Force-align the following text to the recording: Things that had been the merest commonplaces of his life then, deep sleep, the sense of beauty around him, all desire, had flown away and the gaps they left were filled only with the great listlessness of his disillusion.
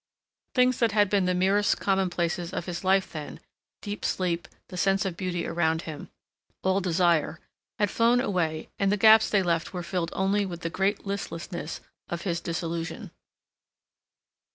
Things 0.55 0.79
that 0.79 0.93
had 0.93 1.11
been 1.11 1.25
the 1.25 1.35
merest 1.35 1.79
commonplaces 1.79 2.53
of 2.53 2.65
his 2.65 2.83
life 2.83 3.11
then, 3.11 3.39
deep 3.83 4.03
sleep, 4.03 4.47
the 4.69 4.75
sense 4.75 5.05
of 5.05 5.15
beauty 5.15 5.45
around 5.45 5.83
him, 5.83 6.09
all 6.63 6.81
desire, 6.81 7.39
had 7.77 7.91
flown 7.91 8.19
away 8.19 8.67
and 8.79 8.91
the 8.91 8.97
gaps 8.97 9.29
they 9.29 9.43
left 9.43 9.73
were 9.75 9.83
filled 9.83 10.09
only 10.15 10.43
with 10.43 10.61
the 10.61 10.71
great 10.71 11.05
listlessness 11.05 11.81
of 12.09 12.23
his 12.23 12.41
disillusion. 12.41 13.11